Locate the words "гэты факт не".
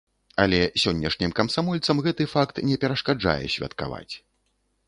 2.07-2.81